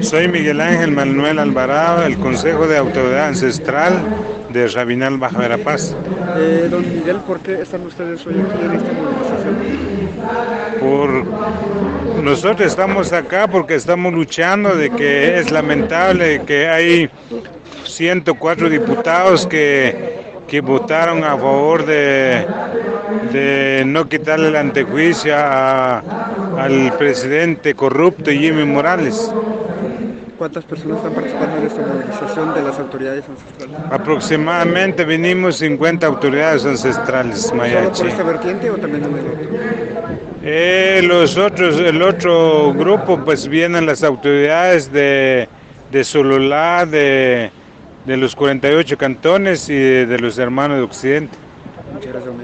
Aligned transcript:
Soy 0.00 0.28
Miguel 0.28 0.60
Ángel 0.60 0.92
Manuel 0.92 1.38
Alvarado, 1.38 2.02
del 2.02 2.18
Consejo 2.18 2.66
de 2.66 2.76
Autoridad 2.78 3.28
Ancestral 3.28 4.02
de 4.50 4.68
Rabinal 4.68 5.18
Baja 5.18 5.38
Verapaz. 5.38 5.94
Eh, 6.36 6.68
don 6.70 6.82
Miguel, 6.82 7.16
¿por 7.26 7.40
qué 7.40 7.62
están 7.62 7.82
ustedes 7.86 8.26
hoy 8.26 8.34
aquí 8.34 8.64
en 8.64 8.72
esta 8.72 8.92
movilización? 8.92 9.56
Por... 10.80 12.22
Nosotros 12.22 12.66
estamos 12.66 13.12
acá 13.12 13.46
porque 13.48 13.74
estamos 13.74 14.12
luchando 14.12 14.74
de 14.74 14.90
que 14.90 15.38
es 15.38 15.50
lamentable 15.50 16.42
que 16.44 16.68
hay 16.68 17.10
104 17.84 18.68
diputados 18.68 19.46
que, 19.46 20.17
que 20.48 20.60
votaron 20.60 21.22
a 21.24 21.36
favor 21.36 21.84
de, 21.84 22.46
de 23.32 23.84
no 23.86 24.08
quitarle 24.08 24.48
el 24.48 24.56
antejuicio 24.56 25.34
a- 25.36 25.98
al 26.58 26.92
presidente 26.98 27.74
corrupto 27.74 28.30
Jimmy 28.30 28.64
Morales. 28.64 29.30
¿Cuántas 30.38 30.64
personas 30.64 30.98
están 30.98 31.12
participando 31.14 31.56
en 31.58 31.66
esta 31.66 31.82
movilización 31.82 32.54
de 32.54 32.62
las 32.62 32.78
autoridades 32.78 33.24
ancestrales? 33.28 33.76
Aproximadamente 33.90 35.04
vinimos 35.04 35.56
50 35.56 36.06
autoridades 36.06 36.64
ancestrales 36.64 37.40
¿Solo 37.42 37.56
mayachi. 37.62 38.02
por 38.02 38.08
esta 38.10 38.22
vertiente 38.22 38.70
o 38.70 38.76
también 38.76 39.04
en 39.04 39.12
el 39.18 39.26
otro? 39.26 40.08
Eh, 40.44 41.00
los 41.04 41.36
otros, 41.36 41.78
el 41.80 42.00
otro 42.00 42.72
grupo, 42.72 43.18
pues 43.24 43.48
vienen 43.48 43.84
las 43.84 44.02
autoridades 44.04 44.90
de, 44.92 45.48
de 45.90 46.04
Sololá, 46.04 46.86
de, 46.86 47.50
de 48.04 48.16
los 48.16 48.34
48 48.34 48.96
cantones 48.96 49.68
y 49.68 49.74
de, 49.74 50.18
los 50.18 50.38
hermanos 50.38 50.78
de 50.78 50.82
Occidente. 50.82 51.36
Muchas 51.92 52.12
gracias. 52.12 52.34